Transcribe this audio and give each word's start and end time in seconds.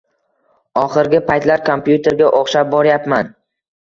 Oxirgi 0.83 1.19
paytlar 1.27 1.61
kompyuterga 1.67 2.31
o'xshab 2.39 2.73
boryapman 2.73 3.31